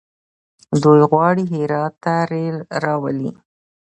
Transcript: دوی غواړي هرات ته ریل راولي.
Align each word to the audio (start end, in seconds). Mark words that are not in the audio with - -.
دوی 0.83 1.01
غواړي 1.11 1.43
هرات 1.53 1.93
ته 2.03 2.13
ریل 2.31 2.57
راولي. 2.83 3.31